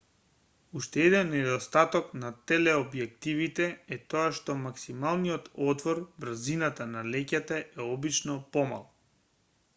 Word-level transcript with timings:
уште 0.77 1.03
еден 1.09 1.27
недостаток 1.33 2.07
на 2.21 2.31
телеобјективите 2.51 3.67
e 3.97 4.01
тоа 4.15 4.25
што 4.39 4.57
максималниот 4.63 5.53
отвор 5.69 6.03
брзината 6.25 6.91
на 6.97 7.07
леќата 7.13 7.63
е 7.79 7.89
обично 7.97 8.41
помал 8.57 8.89